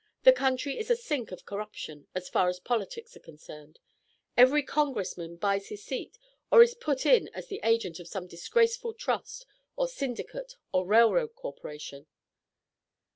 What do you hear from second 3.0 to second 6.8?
are concerned. Every Congressman buys his seat or is